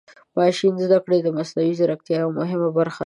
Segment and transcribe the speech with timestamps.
[0.37, 2.99] ماشین زده کړه د مصنوعي ځیرکتیا یوه مهمه برخه ده.